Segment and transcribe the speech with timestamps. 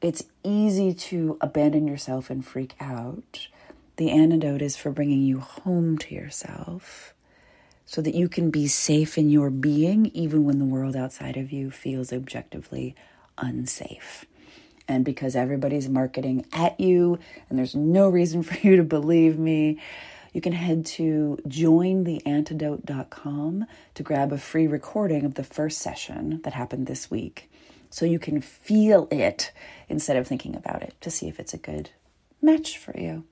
[0.00, 3.48] it's easy to abandon yourself and freak out.
[3.96, 7.14] The antidote is for bringing you home to yourself
[7.84, 11.50] so that you can be safe in your being, even when the world outside of
[11.50, 12.94] you feels objectively
[13.38, 14.24] unsafe.
[14.86, 17.18] And because everybody's marketing at you,
[17.48, 19.80] and there's no reason for you to believe me,
[20.32, 26.54] you can head to jointheantidote.com to grab a free recording of the first session that
[26.54, 27.50] happened this week
[27.90, 29.52] so you can feel it
[29.88, 31.90] instead of thinking about it to see if it's a good
[32.42, 33.24] match for you.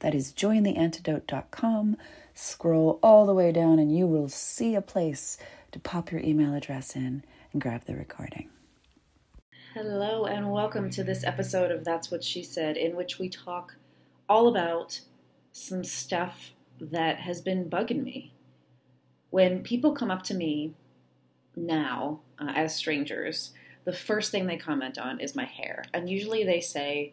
[0.00, 1.96] That is jointheantidote.com.
[2.34, 5.38] Scroll all the way down and you will see a place
[5.72, 8.48] to pop your email address in and grab the recording.
[9.74, 13.74] Hello, and welcome to this episode of That's What She Said, in which we talk
[14.28, 15.00] all about
[15.54, 18.32] some stuff that has been bugging me.
[19.30, 20.74] When people come up to me
[21.54, 23.52] now uh, as strangers,
[23.84, 25.84] the first thing they comment on is my hair.
[25.94, 27.12] And usually they say,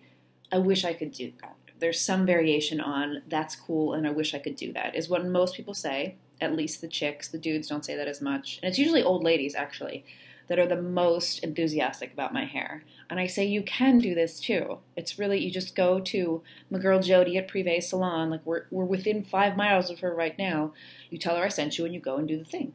[0.51, 1.55] I wish I could do that.
[1.77, 5.23] There's some variation on that's cool and I wish I could do that, is what
[5.23, 6.15] most people say.
[6.41, 8.59] At least the chicks, the dudes don't say that as much.
[8.63, 10.03] And it's usually old ladies, actually,
[10.51, 12.83] that are the most enthusiastic about my hair.
[13.09, 14.79] And I say, you can do this too.
[14.97, 18.83] It's really, you just go to my girl Jody at Privé Salon, like we're, we're
[18.83, 20.73] within five miles of her right now.
[21.09, 22.73] You tell her I sent you and you go and do the thing.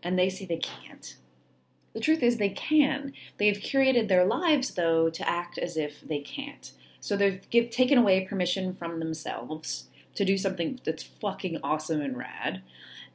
[0.00, 1.16] And they say they can't.
[1.92, 3.14] The truth is, they can.
[3.36, 6.70] They've curated their lives, though, to act as if they can't.
[7.00, 12.16] So they've give, taken away permission from themselves to do something that's fucking awesome and
[12.16, 12.62] rad.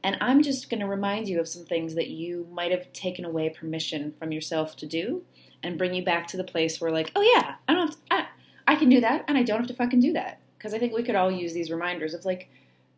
[0.04, 3.24] And I'm just going to remind you of some things that you might have taken
[3.24, 5.22] away permission from yourself to do
[5.62, 8.00] and bring you back to the place where, like, oh yeah, I don't have to,
[8.10, 8.26] I,
[8.68, 10.40] I can do that and I don't have to fucking do that.
[10.58, 12.50] Because I think we could all use these reminders of, like,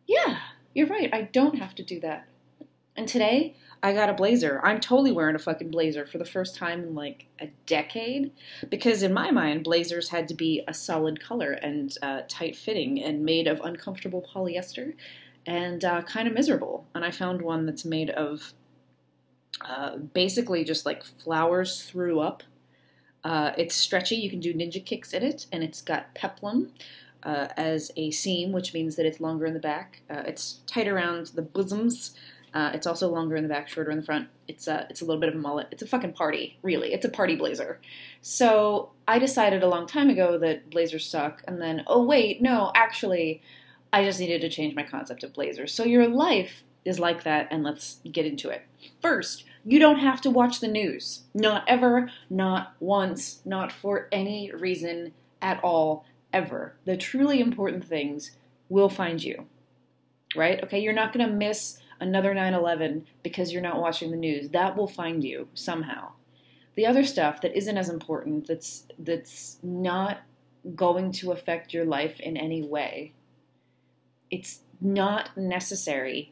[0.05, 0.39] yeah,
[0.75, 2.27] you're right, I don't have to do that.
[2.97, 4.59] And today, I got a blazer.
[4.63, 8.31] I'm totally wearing a fucking blazer for the first time in like a decade
[8.69, 13.01] because in my mind, blazers had to be a solid color and uh, tight fitting
[13.01, 14.93] and made of uncomfortable polyester
[15.47, 16.85] and uh, kind of miserable.
[16.93, 18.53] And I found one that's made of
[19.61, 22.43] uh, basically just like flowers threw up.
[23.23, 24.15] Uh, it's stretchy.
[24.15, 26.71] You can do ninja kicks in it, and it's got peplum.
[27.23, 30.01] Uh, as a seam, which means that it's longer in the back.
[30.09, 32.15] Uh, it's tight around the bosoms,
[32.57, 34.29] uh, it's also longer in the back, shorter in the front.
[34.47, 35.67] It's a it's a little bit of a mullet.
[35.71, 36.91] It's a fucking party, really.
[36.93, 37.79] It's a party blazer.
[38.21, 42.71] So I decided a long time ago that blazers suck, and then oh wait, no,
[42.73, 43.41] actually,
[43.91, 45.73] I just needed to change my concept of blazers.
[45.73, 48.63] So your life is like that, and let's get into it.
[49.01, 51.23] First, you don't have to watch the news.
[51.33, 56.75] Not ever, not once, not for any reason at all, ever.
[56.85, 58.31] The truly important things
[58.69, 59.47] will find you.
[60.35, 60.63] Right?
[60.63, 64.49] Okay, you're not going to miss another 9 11 because you're not watching the news.
[64.49, 66.11] That will find you somehow.
[66.75, 70.19] The other stuff that isn't as important, that's, that's not
[70.75, 73.13] going to affect your life in any way,
[74.29, 76.31] it's not necessary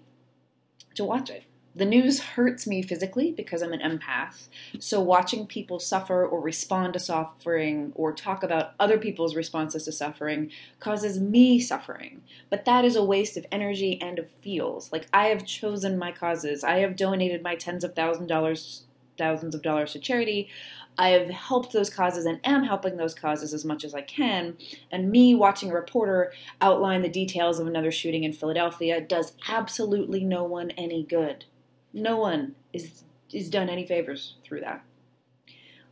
[0.95, 1.44] to watch it.
[1.78, 4.47] The news hurts me physically because I'm an empath.
[4.79, 9.91] So, watching people suffer or respond to suffering or talk about other people's responses to
[9.91, 12.22] suffering causes me suffering.
[12.50, 14.94] But that is a waste of energy and of feels.
[14.94, 18.84] Like, I have chosen my causes, I have donated my tens of thousand dollars,
[19.18, 20.50] thousands of dollars to charity.
[20.98, 24.58] I have helped those causes and am helping those causes as much as I can.
[24.92, 26.31] And me watching a reporter
[26.62, 31.46] outline the details of another shooting in Philadelphia does absolutely no one any good.
[31.94, 34.84] No one is is done any favors through that.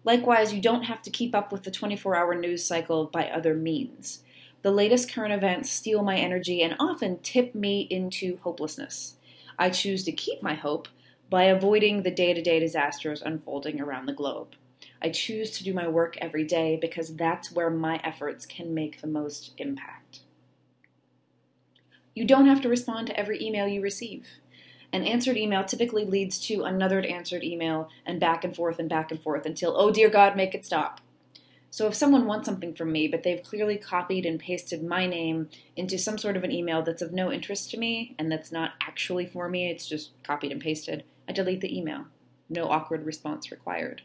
[0.06, 3.56] Likewise, you don't have to keep up with the 24 hour news cycle by other
[3.56, 4.24] means.
[4.62, 9.16] The latest current events steal my energy and often tip me into hopelessness.
[9.58, 10.88] I choose to keep my hope
[11.34, 14.50] by avoiding the day to day disasters unfolding around the globe.
[15.02, 19.02] I choose to do my work every day because that's where my efforts can make
[19.02, 20.20] the most impact.
[22.14, 24.28] You don't have to respond to every email you receive.
[24.92, 29.10] An answered email typically leads to another answered email and back and forth and back
[29.10, 31.02] and forth until, oh dear God, make it stop.
[31.72, 35.50] So if someone wants something from me, but they've clearly copied and pasted my name
[35.76, 38.74] into some sort of an email that's of no interest to me and that's not
[38.82, 42.06] actually for me, it's just copied and pasted, I delete the email.
[42.50, 44.02] No awkward response required.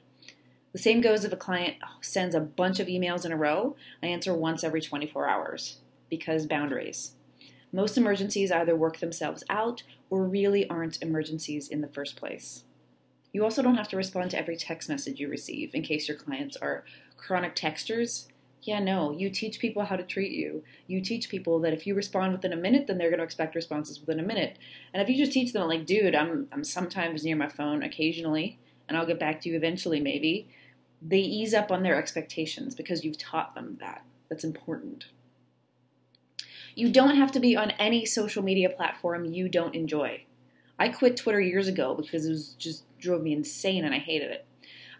[0.73, 4.06] The same goes if a client sends a bunch of emails in a row, I
[4.06, 5.79] answer once every 24 hours
[6.11, 7.12] because boundaries.
[7.73, 12.65] Most emergencies either work themselves out or really aren't emergencies in the first place.
[13.32, 16.17] You also don't have to respond to every text message you receive in case your
[16.17, 16.85] clients are
[17.17, 18.26] chronic texters.
[18.62, 20.64] Yeah, no, you teach people how to treat you.
[20.87, 23.55] You teach people that if you respond within a minute, then they're going to expect
[23.55, 24.58] responses within a minute.
[24.93, 28.58] And if you just teach them, like, dude, I'm, I'm sometimes near my phone occasionally,
[28.88, 30.49] and I'll get back to you eventually, maybe,
[31.00, 34.05] they ease up on their expectations because you've taught them that.
[34.28, 35.06] That's important.
[36.75, 40.25] You don't have to be on any social media platform you don't enjoy.
[40.78, 44.31] I quit Twitter years ago because it was just drove me insane and I hated
[44.31, 44.46] it.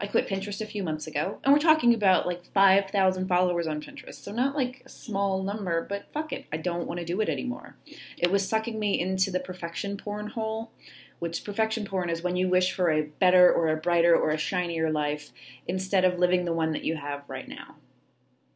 [0.01, 3.81] I quit Pinterest a few months ago, and we're talking about like 5,000 followers on
[3.81, 4.15] Pinterest.
[4.15, 6.47] So, not like a small number, but fuck it.
[6.53, 7.77] I don't want to do it anymore.
[8.17, 10.71] It was sucking me into the perfection porn hole,
[11.19, 14.39] which perfection porn is when you wish for a better or a brighter or a
[14.39, 15.33] shinier life
[15.67, 17.75] instead of living the one that you have right now.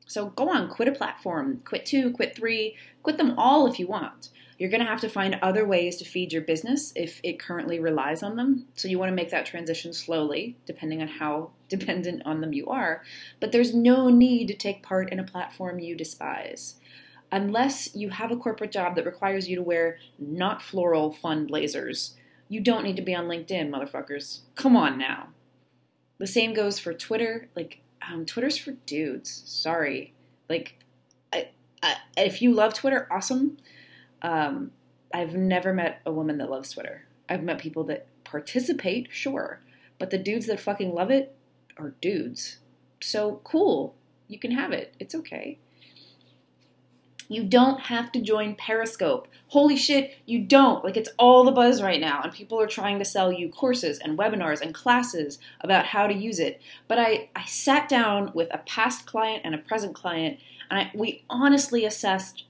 [0.06, 3.86] So go on, quit a platform, quit two, quit three, quit them all if you
[3.86, 4.28] want.
[4.58, 7.78] You're going to have to find other ways to feed your business if it currently
[7.78, 8.66] relies on them.
[8.74, 12.68] So you want to make that transition slowly, depending on how dependent on them you
[12.68, 13.02] are.
[13.40, 16.76] But there's no need to take part in a platform you despise.
[17.30, 22.14] Unless you have a corporate job that requires you to wear not floral fun blazers,
[22.48, 24.40] you don't need to be on LinkedIn, motherfuckers.
[24.54, 25.28] Come on now.
[26.18, 27.48] The same goes for Twitter.
[27.56, 29.42] Like, um, Twitter's for dudes.
[29.46, 30.12] Sorry.
[30.50, 30.74] Like,
[31.32, 31.48] I,
[31.82, 33.56] I, if you love Twitter, awesome.
[34.22, 34.70] Um,
[35.12, 37.04] I've never met a woman that loves Twitter.
[37.28, 39.60] I've met people that participate, sure,
[39.98, 41.36] but the dudes that fucking love it
[41.76, 42.58] are dudes.
[43.00, 43.94] So cool.
[44.28, 44.94] You can have it.
[44.98, 45.58] It's okay.
[47.28, 49.26] You don't have to join Periscope.
[49.48, 50.84] Holy shit, you don't.
[50.84, 53.98] Like, it's all the buzz right now, and people are trying to sell you courses
[53.98, 56.60] and webinars and classes about how to use it.
[56.88, 60.40] But I, I sat down with a past client and a present client,
[60.70, 62.44] and I, we honestly assessed,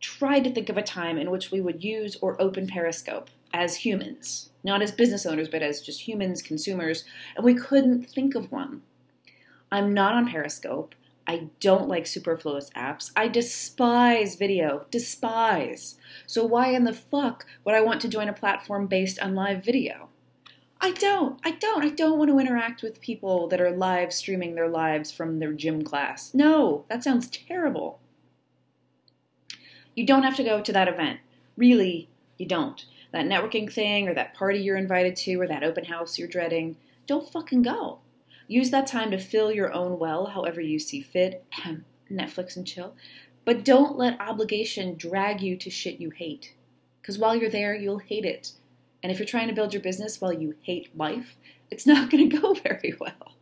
[0.00, 3.76] tried to think of a time in which we would use or open Periscope as
[3.76, 7.04] humans, not as business owners, but as just humans, consumers,
[7.36, 8.82] and we couldn't think of one.
[9.70, 10.94] I'm not on Periscope.
[11.26, 13.10] I don't like superfluous apps.
[13.14, 14.86] I despise video.
[14.90, 15.96] Despise.
[16.26, 19.62] So why in the fuck would I want to join a platform based on live
[19.62, 20.08] video?
[20.80, 21.38] I don't.
[21.44, 21.84] I don't.
[21.84, 25.52] I don't want to interact with people that are live streaming their lives from their
[25.52, 26.32] gym class.
[26.32, 28.00] No, that sounds terrible.
[29.98, 31.18] You don't have to go to that event.
[31.56, 32.84] Really, you don't.
[33.10, 36.76] That networking thing or that party you're invited to or that open house you're dreading,
[37.08, 37.98] don't fucking go.
[38.46, 41.44] Use that time to fill your own well however you see fit.
[42.12, 42.94] Netflix and chill.
[43.44, 46.54] But don't let obligation drag you to shit you hate.
[47.02, 48.52] Because while you're there, you'll hate it.
[49.02, 51.34] And if you're trying to build your business while you hate life,
[51.72, 53.34] it's not going to go very well.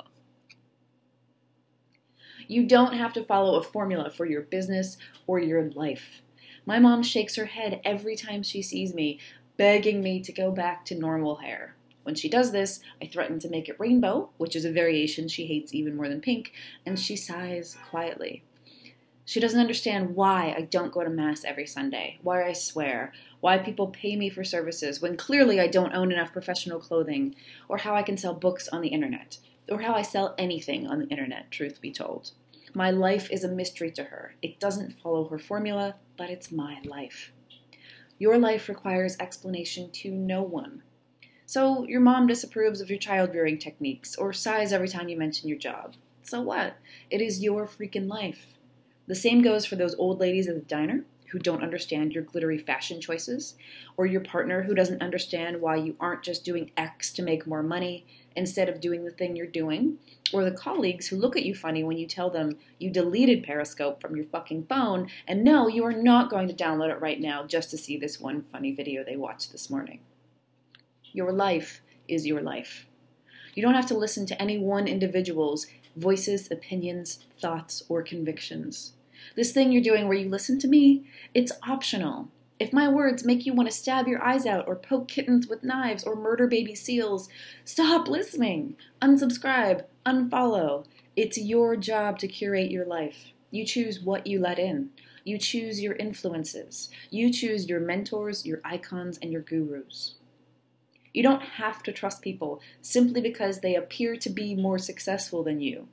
[2.48, 6.22] You don't have to follow a formula for your business or your life.
[6.68, 9.20] My mom shakes her head every time she sees me,
[9.56, 11.76] begging me to go back to normal hair.
[12.02, 15.46] When she does this, I threaten to make it rainbow, which is a variation she
[15.46, 16.52] hates even more than pink,
[16.84, 18.42] and she sighs quietly.
[19.24, 23.58] She doesn't understand why I don't go to Mass every Sunday, why I swear, why
[23.58, 27.36] people pay me for services when clearly I don't own enough professional clothing,
[27.68, 30.98] or how I can sell books on the internet, or how I sell anything on
[30.98, 32.32] the internet, truth be told.
[32.74, 34.34] My life is a mystery to her.
[34.42, 37.32] It doesn't follow her formula, but it's my life.
[38.18, 40.82] Your life requires explanation to no one.
[41.46, 45.48] So your mom disapproves of your child rearing techniques or sighs every time you mention
[45.48, 45.94] your job.
[46.22, 46.76] So what?
[47.08, 48.58] It is your freaking life.
[49.06, 52.58] The same goes for those old ladies at the diner who don't understand your glittery
[52.58, 53.54] fashion choices,
[53.96, 57.62] or your partner who doesn't understand why you aren't just doing X to make more
[57.62, 58.06] money
[58.36, 59.98] instead of doing the thing you're doing,
[60.32, 64.00] or the colleagues who look at you funny when you tell them you deleted Periscope
[64.00, 67.44] from your fucking phone and no, you are not going to download it right now
[67.46, 70.00] just to see this one funny video they watched this morning.
[71.12, 72.86] Your life is your life.
[73.54, 75.66] You don't have to listen to any one individual's
[75.96, 78.92] voices, opinions, thoughts, or convictions.
[79.34, 82.28] This thing you're doing where you listen to me, it's optional.
[82.58, 85.62] If my words make you want to stab your eyes out or poke kittens with
[85.62, 87.28] knives or murder baby seals,
[87.64, 88.76] stop listening.
[89.02, 90.86] Unsubscribe, unfollow.
[91.16, 93.32] It's your job to curate your life.
[93.50, 94.90] You choose what you let in.
[95.22, 96.88] You choose your influences.
[97.10, 100.14] You choose your mentors, your icons, and your gurus.
[101.12, 105.60] You don't have to trust people simply because they appear to be more successful than
[105.60, 105.88] you.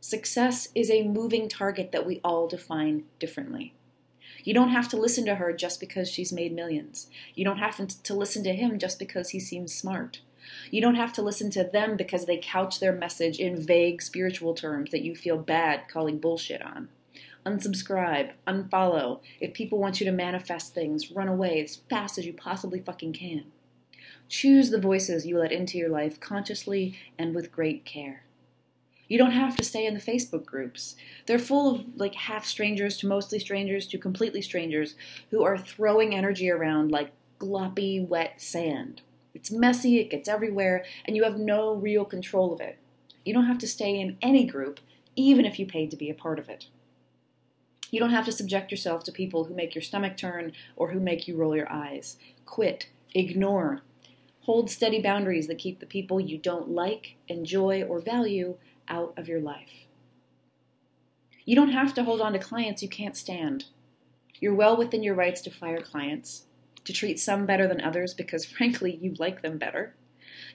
[0.00, 3.74] Success is a moving target that we all define differently.
[4.48, 7.08] You don't have to listen to her just because she's made millions.
[7.34, 10.22] You don't have to listen to him just because he seems smart.
[10.70, 14.54] You don't have to listen to them because they couch their message in vague spiritual
[14.54, 16.88] terms that you feel bad calling bullshit on.
[17.44, 19.20] Unsubscribe, unfollow.
[19.38, 23.12] If people want you to manifest things, run away as fast as you possibly fucking
[23.12, 23.52] can.
[24.30, 28.22] Choose the voices you let into your life consciously and with great care.
[29.08, 30.94] You don't have to stay in the Facebook groups.
[31.26, 34.94] They're full of like half strangers to mostly strangers to completely strangers
[35.30, 39.00] who are throwing energy around like gloppy, wet sand.
[39.34, 42.78] It's messy, it gets everywhere, and you have no real control of it.
[43.24, 44.80] You don't have to stay in any group,
[45.16, 46.66] even if you paid to be a part of it.
[47.90, 51.00] You don't have to subject yourself to people who make your stomach turn or who
[51.00, 52.18] make you roll your eyes.
[52.44, 53.80] Quit, ignore.
[54.42, 58.56] Hold steady boundaries that keep the people you don't like, enjoy, or value
[58.88, 59.86] out of your life.
[61.44, 63.66] You don't have to hold on to clients you can't stand.
[64.40, 66.44] You're well within your rights to fire clients,
[66.84, 69.94] to treat some better than others because, frankly, you like them better,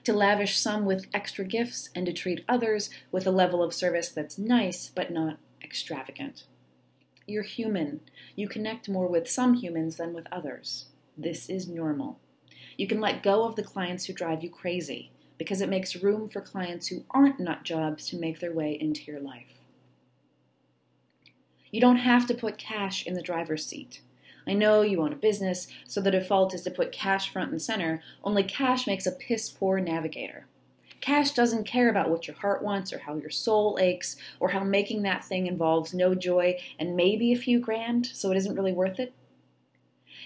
[0.03, 4.09] to lavish some with extra gifts, and to treat others with a level of service
[4.09, 6.45] that's nice but not extravagant.
[7.25, 8.01] You're human.
[8.35, 10.85] You connect more with some humans than with others.
[11.17, 12.19] This is normal.
[12.77, 15.12] You can let go of the clients who drive you crazy
[15.43, 19.03] because it makes room for clients who aren't nut jobs to make their way into
[19.03, 19.59] your life.
[21.69, 24.01] You don't have to put cash in the driver's seat.
[24.47, 27.61] I know you own a business, so the default is to put cash front and
[27.61, 30.45] center, only cash makes a piss poor navigator.
[31.01, 34.63] Cash doesn't care about what your heart wants or how your soul aches or how
[34.63, 38.71] making that thing involves no joy and maybe a few grand, so it isn't really
[38.71, 39.11] worth it.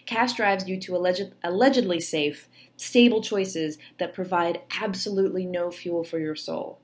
[0.08, 2.48] Cash drives you to alleged, allegedly safe,
[2.78, 6.80] stable choices that provide absolutely no fuel for your soul.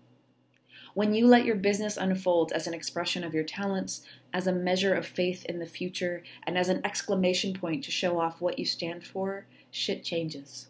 [0.93, 4.01] When you let your business unfold as an expression of your talents,
[4.33, 8.19] as a measure of faith in the future, and as an exclamation point to show
[8.19, 10.67] off what you stand for, shit changes.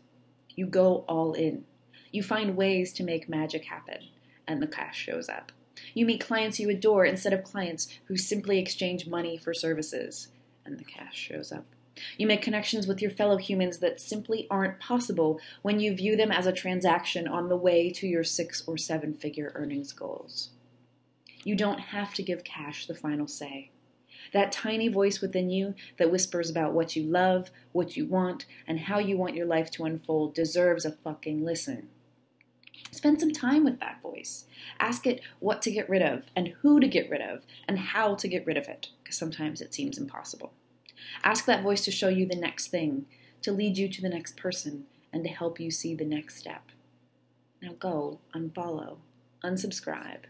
[0.55, 1.65] You go all in.
[2.11, 4.09] You find ways to make magic happen,
[4.47, 5.51] and the cash shows up.
[5.95, 10.27] You meet clients you adore instead of clients who simply exchange money for services,
[10.63, 11.65] and the cash shows up.
[12.17, 16.31] You make connections with your fellow humans that simply aren't possible when you view them
[16.31, 20.49] as a transaction on the way to your six or seven figure earnings goals.
[21.43, 23.69] You don't have to give cash the final say.
[24.31, 28.79] That tiny voice within you that whispers about what you love, what you want, and
[28.79, 31.89] how you want your life to unfold deserves a fucking listen.
[32.89, 34.45] Spend some time with that voice.
[34.79, 38.15] Ask it what to get rid of, and who to get rid of, and how
[38.15, 40.53] to get rid of it, because sometimes it seems impossible.
[41.23, 43.05] Ask that voice to show you the next thing,
[43.41, 46.63] to lead you to the next person, and to help you see the next step.
[47.61, 48.97] Now go, unfollow,
[49.43, 50.23] unsubscribe,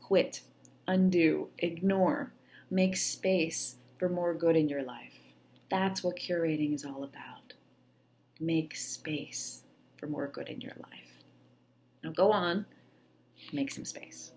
[0.00, 0.42] quit,
[0.86, 2.32] undo, ignore,
[2.70, 5.18] make space for more good in your life.
[5.70, 7.54] That's what curating is all about.
[8.40, 9.64] Make space
[9.98, 11.22] for more good in your life.
[12.02, 12.64] Now go on,
[13.52, 14.32] make some space.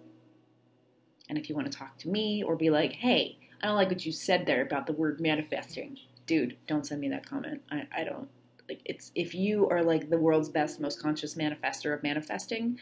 [1.30, 3.90] And if you want to talk to me or be like, hey, I don't like
[3.90, 5.98] what you said there about the word manifesting.
[6.26, 7.62] Dude, don't send me that comment.
[7.70, 8.30] I, I don't
[8.68, 12.80] like it's if you are like the world's best, most conscious manifester of manifesting,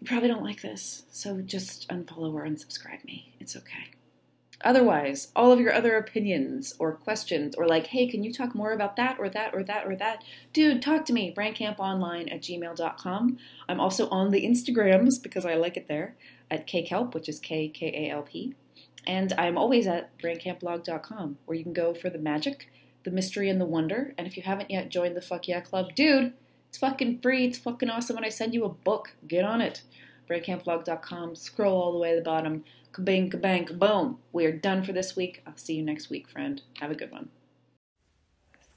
[0.00, 1.04] you probably don't like this.
[1.10, 3.34] So just unfollow or unsubscribe me.
[3.38, 3.90] It's okay.
[4.64, 8.72] Otherwise, all of your other opinions or questions, or like, hey, can you talk more
[8.72, 10.24] about that or that or that or that?
[10.54, 11.34] Dude, talk to me.
[11.36, 13.36] Brandcamponline at gmail.com.
[13.68, 16.16] I'm also on the Instagrams because I like it there
[16.50, 18.54] at kkalp, which is K K A L P.
[19.06, 22.68] And I'm always at brandcampblog.com where you can go for the magic,
[23.04, 24.14] the mystery, and the wonder.
[24.16, 26.32] And if you haven't yet joined the Fuck Yeah Club, dude,
[26.68, 27.44] it's fucking free.
[27.44, 29.14] It's fucking awesome when I send you a book.
[29.28, 29.82] Get on it.
[30.28, 31.36] Brandcampblog.com.
[31.36, 32.64] Scroll all the way to the bottom.
[32.92, 34.16] Kabang, kabang, kaboom.
[34.32, 35.42] We are done for this week.
[35.46, 36.62] I'll see you next week, friend.
[36.80, 37.28] Have a good one.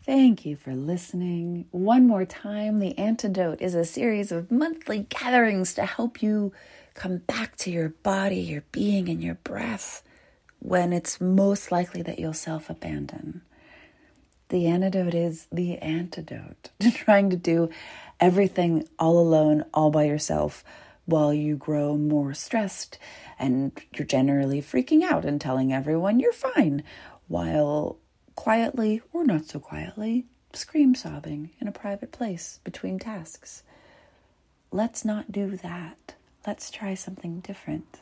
[0.04, 1.66] Thank you for listening.
[1.72, 6.54] One more time, The Antidote is a series of monthly gatherings to help you
[6.94, 10.04] come back to your body, your being, and your breath
[10.68, 13.42] when it's most likely that you'll self abandon.
[14.50, 17.70] The antidote is the antidote to trying to do
[18.20, 20.66] everything all alone, all by yourself,
[21.06, 23.00] while you grow more stressed
[23.40, 26.84] and you're generally freaking out and telling everyone you're fine,
[27.30, 27.98] while
[28.36, 33.64] quietly or not so quietly scream sobbing in a private place between tasks.
[34.70, 36.16] Let's not do that.
[36.46, 38.02] Let's try something different.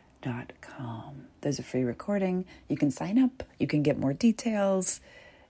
[1.41, 2.45] There's a free recording.
[2.69, 5.01] You can sign up, you can get more details.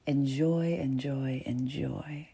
[0.07, 2.30] Enjoy, enjoy, enjoy.